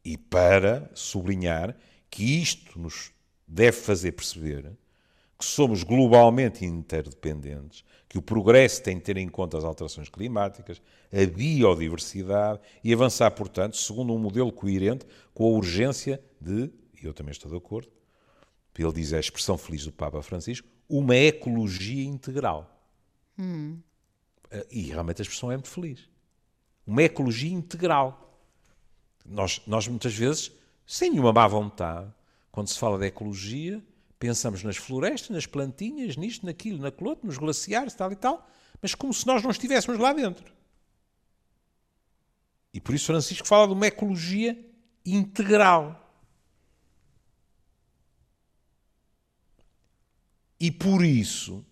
[0.05, 1.75] e para sublinhar
[2.09, 3.11] que isto nos
[3.47, 4.71] deve fazer perceber
[5.39, 10.81] que somos globalmente interdependentes, que o progresso tem de ter em conta as alterações climáticas,
[11.13, 17.13] a biodiversidade e avançar, portanto, segundo um modelo coerente com a urgência de, e eu
[17.13, 17.87] também estou de acordo,
[18.77, 22.81] ele diz a expressão feliz do Papa Francisco, uma ecologia integral.
[23.37, 23.77] Hum.
[24.71, 26.09] E realmente a expressão é muito feliz.
[26.87, 28.41] Uma ecologia integral.
[29.25, 30.51] Nós, nós muitas vezes,
[30.87, 32.11] sem nenhuma má vontade,
[32.51, 33.83] quando se fala de ecologia,
[34.19, 38.47] Pensamos nas florestas, nas plantinhas, nisto, naquilo, naquilo outro, nos glaciares, tal e tal,
[38.81, 40.53] mas como se nós não estivéssemos lá dentro.
[42.73, 44.59] E por isso Francisco fala de uma ecologia
[45.05, 46.05] integral.
[50.59, 51.65] E por isso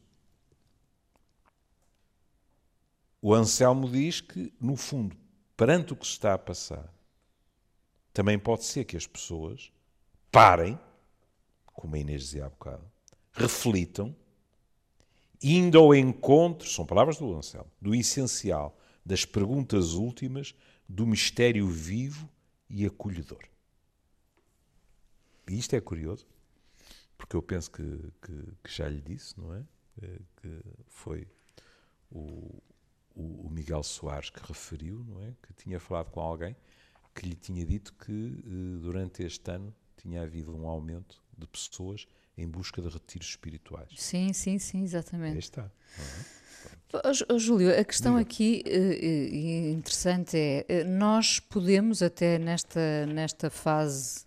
[3.22, 5.18] o Anselmo diz que, no fundo,
[5.58, 6.94] perante o que se está a passar,
[8.14, 9.70] também pode ser que as pessoas
[10.32, 10.80] parem
[11.78, 12.84] como a Inês dizia há bocado,
[13.32, 14.13] reflitam,
[15.42, 20.56] indo ao encontro, são palavras do Anselmo, do essencial, das perguntas últimas,
[20.90, 22.28] do mistério vivo
[22.68, 23.44] e acolhedor.
[25.48, 26.26] E isto é curioso.
[27.16, 29.63] porque eu penso que, que, que já lhe disse, não é?
[30.02, 31.28] Eh, que foi
[32.12, 32.62] o,
[33.16, 35.34] o, Miguel Soares que referiu, não é?
[35.42, 36.56] Que tinha falado com alguém
[37.16, 42.08] que lhe tinha dito que eh, durante este ano tinha havido um aumento de pessoas
[42.38, 43.89] em busca de retiros espirituais.
[43.95, 45.34] Sim, sim, sim, exatamente.
[45.34, 45.71] Aí está.
[47.30, 48.21] Oh, Júlio, a questão Diga.
[48.21, 54.26] aqui uh, interessante é, nós podemos até nesta, nesta fase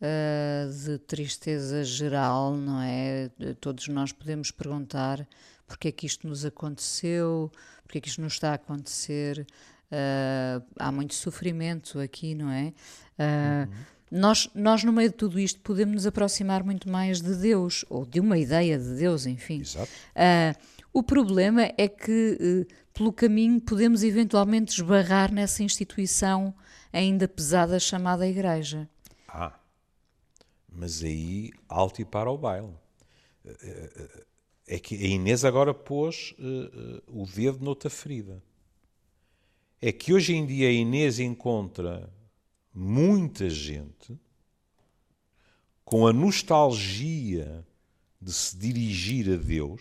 [0.00, 3.30] uh, de tristeza geral, não é?
[3.60, 5.26] Todos nós podemos perguntar
[5.66, 7.50] porque é que isto nos aconteceu,
[7.82, 9.46] porque é que isto nos está a acontecer.
[9.86, 12.72] Uh, há muito sofrimento aqui, não é?
[13.18, 13.76] Uh, uhum.
[14.10, 18.06] Nós, nós, no meio de tudo isto, podemos nos aproximar muito mais de Deus, ou
[18.06, 19.60] de uma ideia de Deus, enfim.
[19.60, 19.90] Exato.
[20.14, 26.54] Uh, o problema é que, pelo caminho, podemos eventualmente esbarrar nessa instituição
[26.92, 28.88] ainda pesada chamada Igreja.
[29.28, 29.58] Ah,
[30.68, 32.72] mas aí alto e para o baile.
[34.66, 38.42] É que a Inês agora pôs uh, uh, o dedo noutra ferida.
[39.80, 42.10] É que hoje em dia a Inês encontra
[42.76, 44.20] muita gente
[45.82, 47.64] com a nostalgia
[48.20, 49.80] de se dirigir a Deus,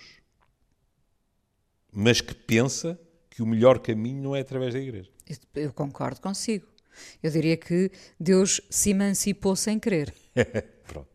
[1.91, 2.97] mas que pensa
[3.29, 5.09] que o melhor caminho não é através da igreja.
[5.53, 6.65] Eu concordo consigo.
[7.21, 10.13] Eu diria que Deus se emancipou sem querer.
[10.87, 11.09] Pronto.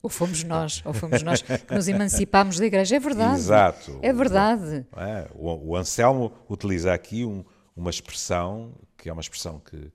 [0.00, 2.96] Ou fomos nós, ou fomos nós que nos emancipámos da igreja.
[2.96, 3.40] É verdade.
[3.40, 3.98] Exato.
[4.02, 4.86] É verdade.
[4.96, 7.42] É, o, o, Anselmo utiliza aqui um,
[7.74, 9.90] uma expressão, que é uma expressão que,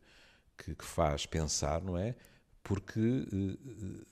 [0.63, 2.15] que, que faz pensar, não é?
[2.62, 4.06] Porque uh,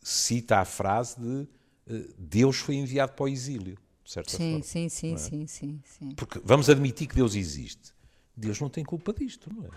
[0.00, 1.48] cita a frase de
[1.92, 4.64] uh, Deus foi enviado para o exílio, de certa sim, forma.
[4.64, 5.16] Sim, sim, é?
[5.16, 6.14] sim, sim, sim.
[6.14, 7.92] Porque vamos admitir que Deus existe.
[8.36, 9.70] Deus não tem culpa disto, não é?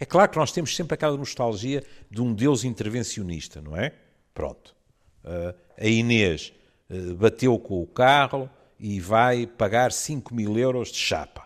[0.00, 3.94] É claro que nós temos sempre aquela nostalgia de um Deus intervencionista, não é?
[4.32, 4.74] Pronto.
[5.22, 6.52] Uh, a Inês
[6.90, 11.43] uh, bateu com o carro e vai pagar 5 mil euros de chapa.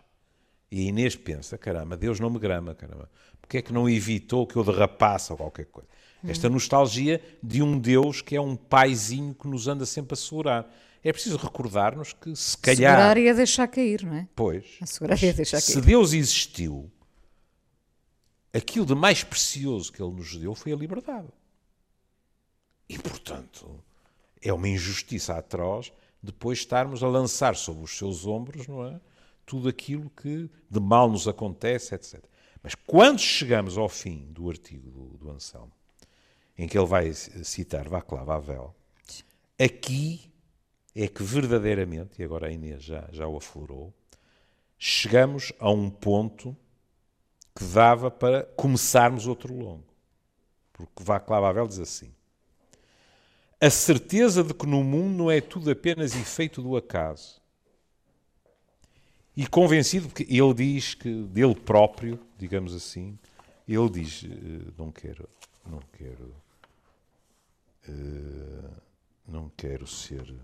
[0.71, 3.11] E a Inês pensa: caramba, Deus não me grama, caramba.
[3.41, 5.89] Porquê é que não evitou que eu derrapasse ou qualquer coisa?
[6.27, 10.75] Esta nostalgia de um Deus que é um paizinho que nos anda sempre a segurar.
[11.03, 12.97] É preciso recordar-nos que se calhar.
[12.97, 14.29] Segurar e a deixar cair, não é?
[14.35, 14.65] Pois.
[14.81, 15.73] A segurar e a deixar cair.
[15.73, 16.91] Se Deus existiu,
[18.53, 21.29] aquilo de mais precioso que Ele nos deu foi a liberdade.
[22.89, 23.83] E, portanto,
[24.43, 29.01] é uma injustiça atroz depois estarmos a lançar sobre os seus ombros, não é?
[29.49, 32.23] Tudo aquilo que de mal nos acontece, etc.
[32.63, 35.73] Mas quando chegamos ao fim do artigo do, do Anselmo,
[36.57, 38.75] em que ele vai citar Václav Havel,
[39.59, 40.31] aqui
[40.95, 43.95] é que verdadeiramente, e agora a Inês já, já o aflorou,
[44.77, 46.55] chegamos a um ponto
[47.57, 49.89] que dava para começarmos outro longo.
[50.75, 52.13] Porque Václav Havel diz assim:
[53.61, 57.38] a certeza de que no mundo não é tudo apenas efeito do acaso.
[59.39, 63.17] E convencido, porque ele diz que dele próprio, digamos assim,
[63.69, 65.29] ele diz, eh, não quero,
[65.65, 66.35] não quero,
[67.89, 68.71] eh,
[69.29, 70.35] não quero ser,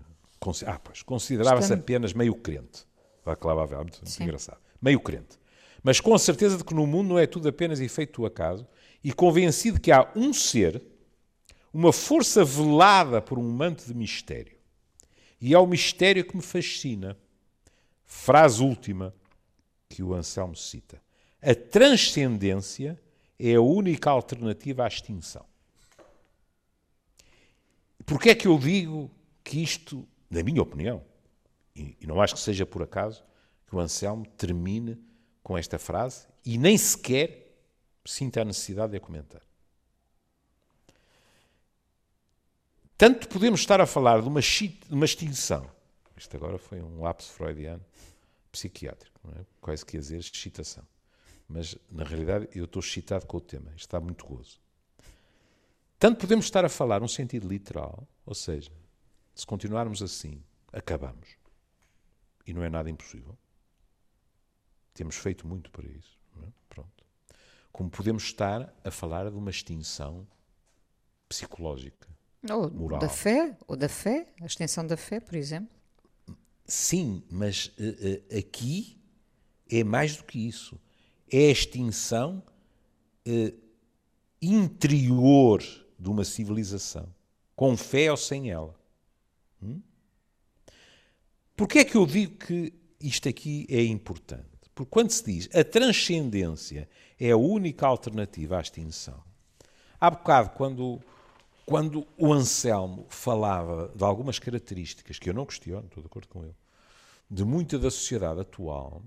[0.65, 2.87] ah, pois, considerava-se apenas meio crente.
[3.25, 4.59] Vai clavar muito, muito engraçado.
[4.81, 5.37] Meio crente.
[5.83, 8.65] Mas com a certeza de que no mundo não é tudo apenas efeito do acaso
[9.03, 10.81] e convencido que há um ser
[11.73, 14.55] uma força velada por um manto de mistério.
[15.41, 17.17] E é o mistério que me fascina.
[18.15, 19.13] Frase última
[19.89, 20.99] que o Anselmo cita.
[21.41, 22.99] A transcendência
[23.37, 25.45] é a única alternativa à extinção.
[28.03, 29.11] Porquê é que eu digo
[29.43, 31.03] que isto, na minha opinião,
[31.75, 33.23] e não acho que seja por acaso,
[33.67, 34.97] que o Anselmo termine
[35.43, 37.53] com esta frase e nem sequer
[38.03, 39.41] sinta a necessidade de a comentar.
[42.97, 45.74] Tanto podemos estar a falar de uma, extinção.
[46.17, 47.83] Isto agora foi um lapso freudiano
[48.51, 49.45] psiquiátrico, é?
[49.59, 50.85] quase que ia dizer excitação.
[51.47, 53.69] Mas, na realidade, eu estou excitado com o tema.
[53.71, 54.59] Isto está muito gozo.
[55.99, 58.71] Tanto podemos estar a falar num sentido literal, ou seja,
[59.33, 61.37] se continuarmos assim, acabamos.
[62.47, 63.37] E não é nada impossível.
[64.93, 66.17] Temos feito muito para isso.
[66.41, 66.47] É?
[66.69, 67.05] Pronto.
[67.71, 70.27] Como podemos estar a falar de uma extinção
[71.27, 72.07] psicológica
[72.49, 72.99] ou moral.
[72.99, 75.74] da fé, ou da fé, a extensão da fé, por exemplo.
[76.65, 78.97] Sim, mas uh, uh, aqui
[79.69, 80.79] é mais do que isso.
[81.31, 82.43] É a extinção
[83.27, 83.57] uh,
[84.41, 85.63] interior
[85.97, 87.07] de uma civilização,
[87.55, 88.75] com fé ou sem ela.
[89.61, 89.81] Hum?
[91.55, 94.45] Porquê é que eu digo que isto aqui é importante?
[94.73, 99.23] Porque quando se diz a transcendência é a única alternativa à extinção,
[99.99, 101.01] há bocado, quando
[101.65, 106.43] quando o Anselmo falava de algumas características que eu não questiono, estou de acordo com
[106.43, 106.55] ele,
[107.29, 109.01] de muita da sociedade atual,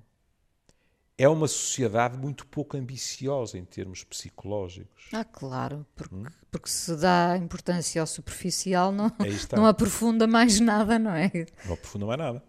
[1.16, 5.09] é uma sociedade muito pouco ambiciosa em termos psicológicos.
[5.12, 6.25] Ah, claro, porque, hum?
[6.51, 9.11] porque se dá importância ao superficial, não,
[9.53, 11.31] não aprofunda mais nada, não é?
[11.64, 12.44] Não aprofunda mais nada.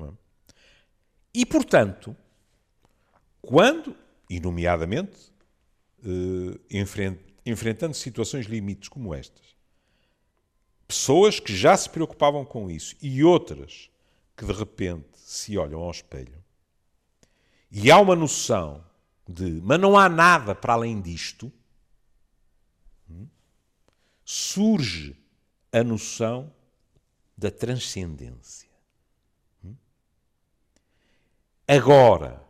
[0.00, 0.08] É?
[1.34, 2.16] E, portanto,
[3.42, 3.94] quando,
[4.30, 5.32] e nomeadamente,
[6.02, 6.58] eh,
[7.46, 9.56] enfrentando situações limites como estas,
[10.86, 13.90] pessoas que já se preocupavam com isso e outras
[14.36, 16.44] que de repente se olham ao espelho
[17.70, 18.84] e há uma noção
[19.28, 21.52] de, mas não há nada para além disto,
[23.10, 23.26] hum,
[24.24, 25.16] surge
[25.72, 26.52] a noção
[27.36, 28.70] da transcendência.
[29.64, 29.74] Hum.
[31.66, 32.42] Agora,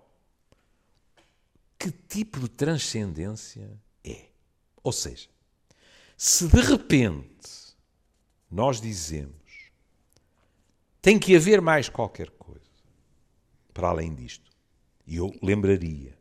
[1.79, 3.81] que tipo de transcendência?
[4.87, 5.29] Ou seja,
[6.17, 7.75] se de repente
[8.49, 9.35] nós dizemos
[11.03, 12.61] tem que haver mais qualquer coisa
[13.75, 14.49] para além disto,
[15.05, 16.17] e eu lembraria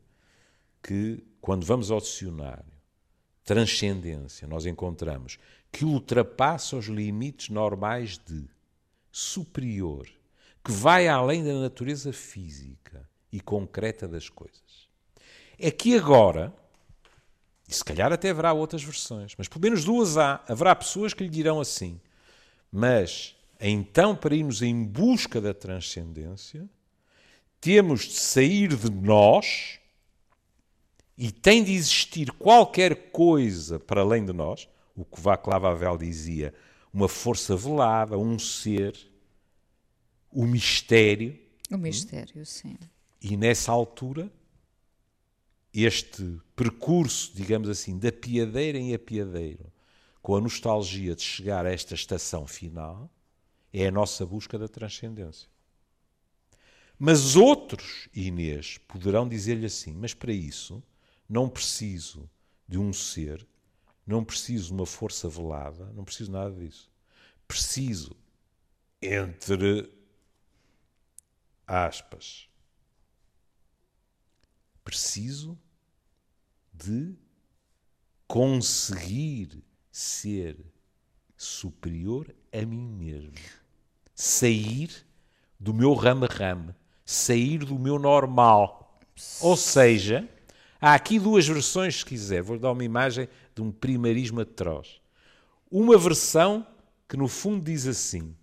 [0.82, 2.74] que, quando vamos ao dicionário,
[3.44, 5.38] transcendência, nós encontramos
[5.72, 8.50] que ultrapassa os limites normais de
[9.12, 10.10] superior,
[10.64, 14.90] que vai além da natureza física e concreta das coisas.
[15.60, 16.52] É que agora,
[17.68, 21.24] e se calhar até haverá outras versões, mas pelo menos duas há, haverá pessoas que
[21.24, 22.00] lhe dirão assim,
[22.72, 26.70] mas então para irmos em busca da transcendência,
[27.60, 29.80] temos de sair de nós
[31.18, 36.54] e tem de existir qualquer coisa para além de nós, o que Václav Havel dizia,
[36.94, 38.96] uma força velada, um ser,
[40.32, 41.38] o mistério.
[41.72, 42.78] O mistério, sim.
[43.22, 44.32] E nessa altura,
[45.84, 49.72] este percurso, digamos assim, da piadeira em apiadeiro,
[50.22, 53.12] com a nostalgia de chegar a esta estação final,
[53.74, 55.50] é a nossa busca da transcendência.
[56.98, 60.82] Mas outros, Inês, poderão dizer-lhe assim: mas para isso
[61.28, 62.30] não preciso
[62.68, 63.46] de um ser,
[64.08, 66.90] não preciso de uma força velada, não preciso nada disso.
[67.48, 68.16] Preciso,
[69.02, 69.92] entre
[71.68, 72.48] aspas,
[74.84, 75.58] preciso
[76.78, 77.16] de
[78.28, 80.58] conseguir ser
[81.38, 83.34] superior a mim mesmo.
[84.14, 84.90] Sair
[85.60, 89.00] do meu rama-rama sair do meu normal.
[89.40, 90.28] Ou seja,
[90.82, 92.42] há aqui duas versões, se quiser.
[92.42, 95.00] Vou dar uma imagem de um primarismo atroz.
[95.70, 96.66] Uma versão
[97.08, 98.36] que, no fundo, diz assim: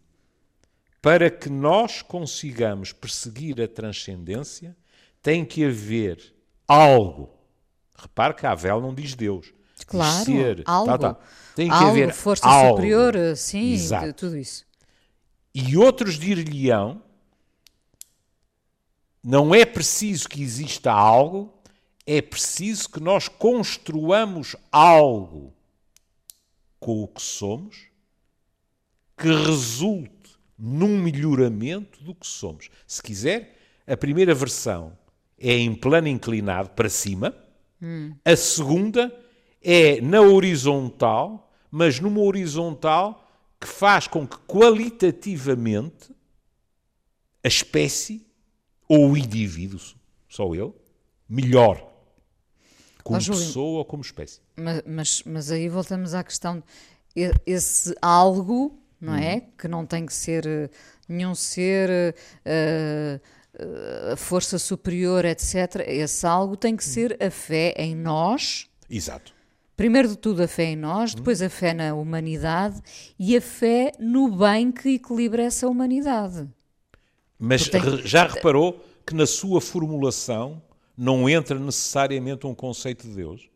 [1.02, 4.76] para que nós consigamos perseguir a transcendência,
[5.20, 6.32] tem que haver
[6.66, 7.30] algo.
[8.02, 9.52] Repare que a Avel não diz Deus.
[9.86, 10.86] Claro, diz ser, algo.
[10.86, 11.20] Tá, tá.
[11.54, 12.76] Tem que algo, haver força algo.
[12.76, 14.12] superior, sim, Exato.
[14.14, 14.64] tudo isso.
[15.54, 17.02] E outros dir-lhe-ão
[19.22, 21.52] não é preciso que exista algo,
[22.04, 25.52] é preciso que nós construamos algo
[26.80, 27.92] com o que somos
[29.16, 30.10] que resulte
[30.58, 32.68] num melhoramento do que somos.
[32.86, 34.98] Se quiser, a primeira versão
[35.38, 37.34] é em plano inclinado para cima,
[37.82, 38.14] hum.
[38.24, 39.12] a segunda
[39.60, 43.28] é na horizontal, mas numa horizontal
[43.60, 46.14] que faz com que qualitativamente
[47.44, 48.26] a espécie
[48.88, 49.80] ou o indivíduo,
[50.28, 50.76] só eu,
[51.28, 51.90] melhor.
[53.02, 54.40] Como pessoa ou como espécie.
[54.56, 56.62] Mas, mas, mas aí voltamos à questão,
[57.46, 59.40] esse algo, não é?
[59.58, 60.70] Que não tem que ser eh,
[61.08, 62.14] nenhum ser,
[62.44, 63.20] eh,
[63.58, 65.84] eh, força superior, etc.
[65.86, 68.66] Esse algo tem que ser a fé em nós.
[68.88, 69.34] Exato.
[69.76, 72.80] Primeiro de tudo, a fé em nós, depois a fé na humanidade
[73.18, 76.48] e a fé no bem que equilibra essa humanidade.
[77.38, 77.68] Mas
[78.04, 80.62] já reparou que na sua formulação
[80.96, 83.51] não entra necessariamente um conceito de Deus?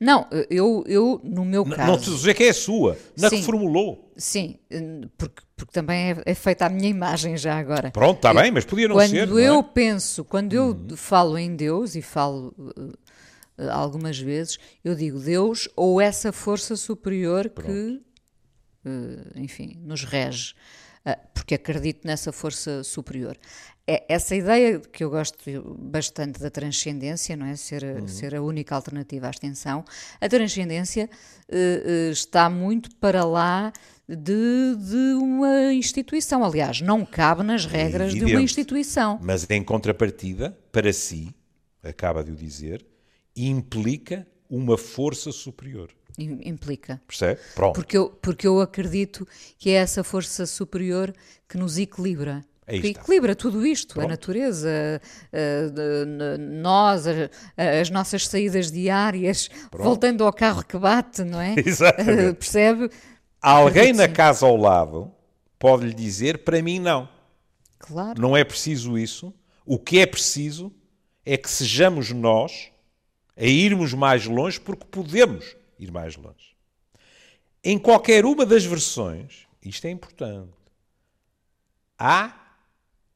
[0.00, 1.90] Não, eu, eu no meu N- caso.
[1.90, 3.42] Não te dizer que é a sua, na que Sim.
[3.42, 4.12] formulou.
[4.16, 4.58] Sim,
[5.18, 7.90] porque, porque também é, é feita a minha imagem já agora.
[7.90, 9.26] Pronto, está bem, mas podia não quando ser.
[9.26, 9.56] não eu é?
[9.56, 9.62] Uhum.
[9.62, 12.54] penso, quando eu falo em Deus e falo
[13.58, 18.00] eh, algumas vezes, eu digo Deus ou essa força superior que,
[18.84, 20.54] eh, enfim, nos rege,
[21.08, 23.36] Ah, porque acredito nessa força superior.
[23.88, 25.38] É essa ideia que eu gosto
[25.78, 27.54] bastante da transcendência, não é?
[27.54, 28.08] Ser, a- Uhum.
[28.08, 29.84] ser a única alternativa à extensão.
[30.20, 31.08] A transcendência
[31.48, 33.72] eh, está muito para lá
[34.08, 36.42] de, de uma instituição.
[36.44, 39.20] Aliás, não cabe nas regras de uma instituição.
[39.22, 41.32] Mas em contrapartida, para si,
[41.80, 42.84] acaba de o dizer,
[43.36, 45.90] implica uma força superior.
[46.18, 47.00] implica.
[47.06, 47.40] Percebe?
[47.54, 47.74] Pronto.
[47.74, 49.26] Porque eu, porque eu acredito
[49.58, 51.14] que é essa força superior
[51.48, 52.44] que nos equilibra.
[52.66, 53.00] Aí que está.
[53.02, 54.08] equilibra tudo isto, a Pronto.
[54.10, 55.00] natureza,
[55.32, 57.04] a- de- n- nós,
[57.56, 61.54] as nossas saídas diárias, voltando ao carro que bate, não é?
[61.64, 62.38] Exatamente.
[62.38, 62.90] Percebe?
[63.40, 65.12] Alguém na casa ao lado
[65.58, 67.08] pode lhe dizer, para mim não.
[67.78, 68.20] Claro.
[68.20, 69.32] Não é preciso isso.
[69.64, 70.72] O que é preciso
[71.24, 72.70] é que sejamos nós
[73.36, 76.56] a irmos mais longe, porque podemos ir mais longe.
[77.62, 80.50] Em qualquer uma das versões, isto é importante,
[81.98, 82.32] há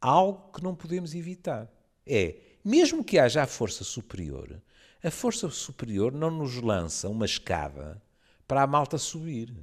[0.00, 1.68] algo que não podemos evitar.
[2.06, 4.60] É, mesmo que haja a força superior,
[5.02, 8.00] a força superior não nos lança uma escada
[8.46, 9.54] para a malta subir.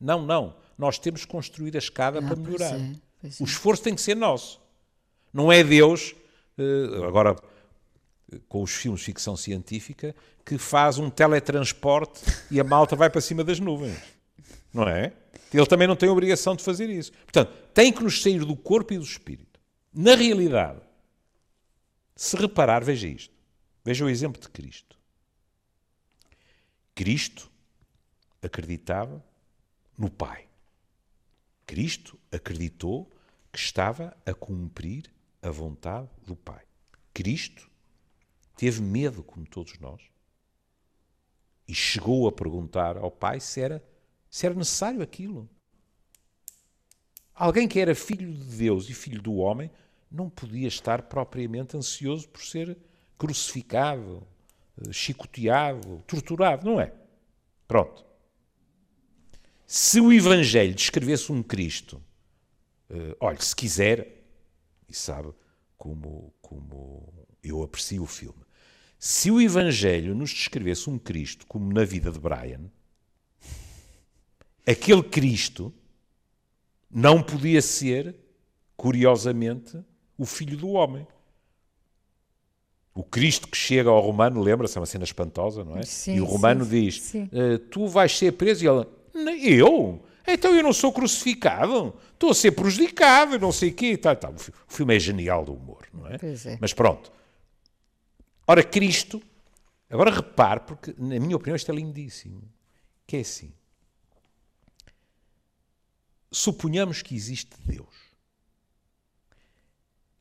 [0.00, 0.56] Não, não.
[0.78, 2.74] Nós temos que construir a escada Ah, para pois melhorar.
[2.78, 3.46] é, pois O é.
[3.46, 4.60] esforço tem que ser nosso.
[5.32, 6.14] Não é Deus,
[6.58, 7.36] eh, agora
[8.48, 10.14] com os filmes de ficção científica,
[10.44, 12.20] que faz um teletransporte
[12.50, 13.98] e a malta vai para cima das nuvens.
[14.72, 15.12] Não é?
[15.52, 17.12] Ele também não tem obrigação de fazer isso.
[17.24, 19.51] Portanto, tem que nos sair do corpo e do espírito.
[19.92, 20.80] Na realidade,
[22.16, 23.34] se reparar, veja isto.
[23.84, 24.98] Veja o exemplo de Cristo.
[26.94, 27.50] Cristo
[28.40, 29.22] acreditava
[29.98, 30.48] no Pai.
[31.66, 33.10] Cristo acreditou
[33.50, 35.12] que estava a cumprir
[35.42, 36.64] a vontade do Pai.
[37.12, 37.70] Cristo
[38.56, 40.00] teve medo, como todos nós,
[41.66, 43.84] e chegou a perguntar ao Pai se era,
[44.30, 45.48] se era necessário aquilo.
[47.34, 49.70] Alguém que era filho de Deus e filho do homem
[50.12, 52.76] não podia estar propriamente ansioso por ser
[53.16, 54.26] crucificado,
[54.86, 56.92] eh, chicoteado, torturado, não é?
[57.66, 58.04] Pronto.
[59.66, 62.02] Se o Evangelho descrevesse um Cristo,
[62.90, 64.22] eh, olha, se quiser,
[64.88, 65.32] e sabe
[65.78, 68.42] como, como eu aprecio o filme,
[68.98, 72.70] se o Evangelho nos descrevesse um Cristo como na vida de Brian,
[74.66, 75.74] aquele Cristo
[76.90, 78.14] não podia ser,
[78.76, 79.82] curiosamente,
[80.18, 81.06] o filho do homem.
[82.94, 85.82] O Cristo que chega ao romano, lembra-se, é uma cena espantosa, não é?
[85.84, 87.28] Sim, e o romano sim, diz: sim.
[87.32, 88.64] "Eh, Tu vais ser preso.
[88.64, 90.04] E ele: "Nem Eu?
[90.26, 91.94] Então eu não sou crucificado.
[92.12, 93.96] Estou a ser prejudicado, não sei o quê.
[93.96, 94.28] Tá, tá.
[94.30, 96.18] O fi- O filme é genial do humor, não é?
[96.18, 96.58] Pois é.
[96.60, 97.10] Mas pronto.
[98.46, 99.22] Ora, Cristo,
[99.88, 102.42] agora repare, porque na minha opinião isto é lindíssimo,
[103.06, 103.52] que é assim.
[106.30, 107.88] Suponhamos que existe Deus.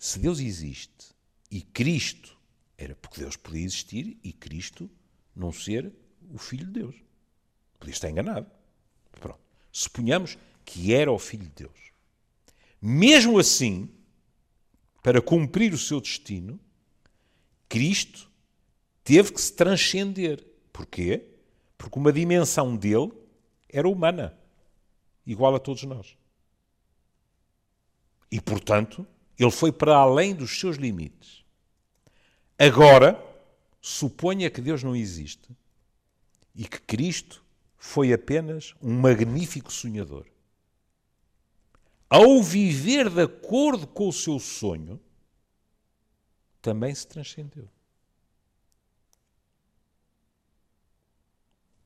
[0.02, 1.14] Se Deus existe
[1.52, 2.36] e Cristo
[2.76, 4.90] era porque Deus podia existir e Cristo
[5.36, 5.94] não ser
[6.34, 6.96] o Filho de Deus.
[7.78, 8.50] Podia estar enganado.
[9.12, 9.40] Pronto.
[9.72, 11.92] Suponhamos que era o Filho de Deus.
[12.82, 13.92] Mesmo assim,
[15.04, 16.60] para cumprir o seu destino,
[17.70, 18.28] Cristo
[19.04, 20.44] teve que se transcender.
[20.74, 21.28] Porquê?
[21.78, 23.12] Porque uma dimensão dele
[23.70, 24.36] era humana,
[25.28, 26.18] igual a todos nós.
[28.32, 29.06] E, portanto,
[29.44, 31.44] ele foi para além dos seus limites.
[32.60, 33.20] Agora,
[33.82, 35.50] suponha que Deus não existe
[36.54, 37.44] e que Cristo
[37.76, 40.28] foi apenas um magnífico sonhador.
[42.08, 45.00] Ao viver de acordo com o seu sonho,
[46.62, 47.68] também se transcendeu.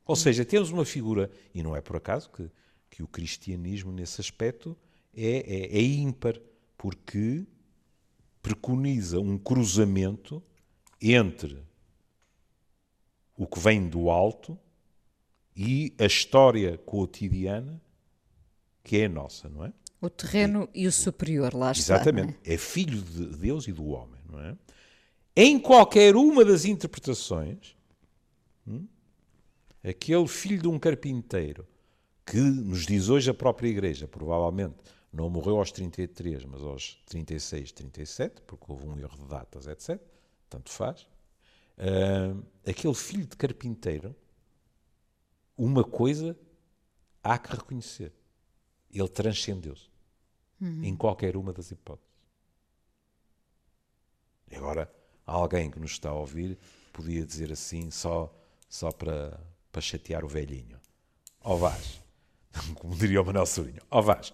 [0.06, 2.52] Ou seja, temos uma figura, e não é por acaso que,
[2.90, 4.78] que o cristianismo, nesse aspecto,
[5.14, 6.40] é, é, é ímpar,
[6.86, 7.48] porque
[8.44, 10.44] preconiza um cruzamento
[11.02, 11.58] entre
[13.36, 14.56] o que vem do alto
[15.58, 17.82] e a história cotidiana
[18.84, 19.74] que é a nossa, não é?
[20.00, 21.96] O terreno e o superior, lá está.
[21.96, 22.38] Exatamente.
[22.44, 22.54] é?
[22.54, 24.56] É filho de Deus e do homem, não é?
[25.36, 27.76] Em qualquer uma das interpretações,
[28.68, 28.86] hum,
[29.84, 31.68] aquele filho de um carpinteiro
[32.24, 34.76] que nos diz hoje a própria Igreja, provavelmente
[35.16, 40.00] não morreu aos 33, mas aos 36, 37, porque houve um erro de datas, etc.
[40.50, 41.08] Tanto faz.
[41.78, 42.36] Ah,
[42.70, 44.14] aquele filho de carpinteiro,
[45.58, 46.38] uma coisa
[47.24, 48.14] há que reconhecer:
[48.92, 49.90] ele transcendeu-se
[50.62, 52.14] em qualquer uma das hipóteses.
[54.50, 54.94] E agora,
[55.26, 56.58] alguém que nos está a ouvir
[56.92, 58.34] podia dizer assim, só,
[58.68, 59.40] só para,
[59.72, 60.80] para chatear o velhinho:
[61.42, 62.02] Ó Vaz,
[62.76, 64.34] como diria o Manuel Sorinho, ó Vaz,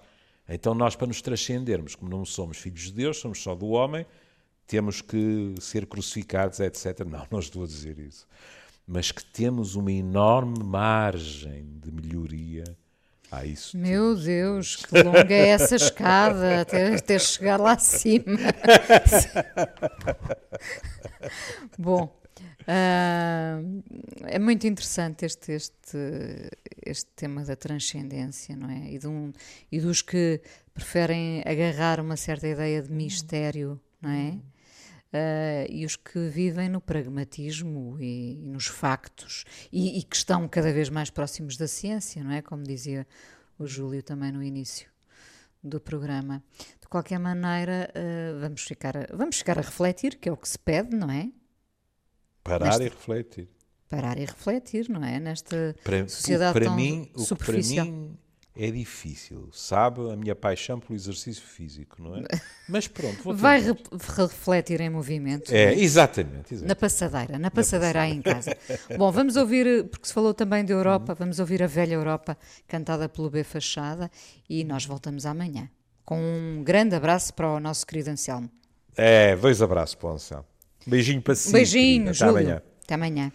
[0.53, 4.05] então nós para nos transcendermos, como não somos filhos de Deus, somos só do homem,
[4.67, 7.05] temos que ser crucificados, etc.
[7.05, 8.27] Não, não estou a dizer isso.
[8.87, 12.63] Mas que temos uma enorme margem de melhoria
[13.31, 13.77] a isso.
[13.77, 18.25] Meu Deus, que longa é essa escada até, até chegar lá acima.
[21.77, 22.20] Bom,
[22.61, 23.83] Uh,
[24.25, 25.97] é muito interessante este, este,
[26.85, 28.91] este tema da transcendência, não é?
[28.91, 29.33] E, de um,
[29.71, 30.41] e dos que
[30.73, 34.39] preferem agarrar uma certa ideia de mistério, não é?
[35.13, 40.47] Uh, e os que vivem no pragmatismo e, e nos factos e, e, que estão
[40.47, 42.41] cada vez mais próximos da ciência, não é?
[42.41, 43.05] Como dizia
[43.59, 44.89] o Júlio também no início
[45.61, 46.41] do programa.
[46.79, 50.57] De qualquer maneira, uh, vamos, ficar vamos ficar a refletir, que é o que se
[50.57, 51.29] pede, não é?
[52.43, 52.83] Parar Nesta...
[52.83, 53.49] e refletir.
[53.89, 55.19] Parar e refletir, não é?
[55.19, 57.85] Nesta para, sociedade para tão mim, superficial.
[57.85, 58.17] Para mim,
[58.55, 60.11] é difícil, sabe?
[60.11, 62.23] A minha paixão pelo exercício físico, não é?
[62.67, 63.73] Mas pronto, vou Vai re
[64.17, 65.53] refletir em movimento.
[65.53, 66.67] É, exatamente, exatamente.
[66.67, 68.55] Na passadeira, na passadeira aí em casa.
[68.97, 71.19] Bom, vamos ouvir, porque se falou também da Europa, uhum.
[71.19, 72.37] vamos ouvir a velha Europa
[72.67, 74.11] cantada pelo B Fachada
[74.49, 75.69] e nós voltamos amanhã.
[76.03, 78.49] Com um grande abraço para o nosso querido Anselmo.
[78.97, 80.50] É, dois abraços para o Anselmo.
[80.85, 81.51] Beijinho para si.
[81.51, 82.31] Beijinho, Até Júlio.
[82.31, 82.61] amanhã.
[82.83, 83.31] Até amanhã.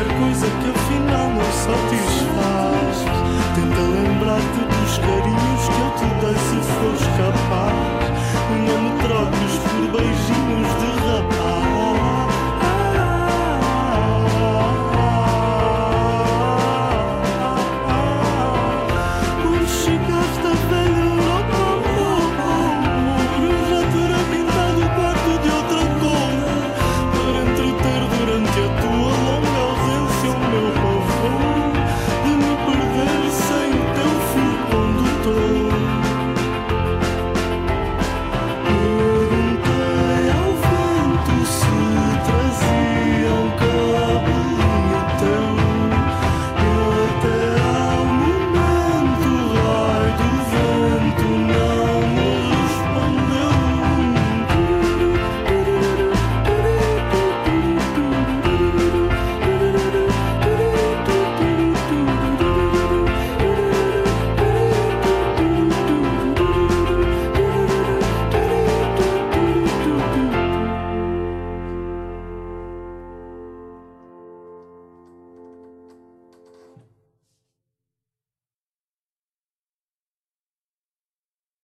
[0.00, 3.04] qualquer coisa que afinal não satisfaz.
[3.54, 4.69] Tenta lembrar-te